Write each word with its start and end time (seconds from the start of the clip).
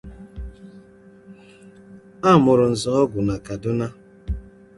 a 2.29 2.31
mụrụ 2.43 2.65
Nzeọgwụ 2.73 3.19
na 3.27 3.35
Kaduna 3.45 3.87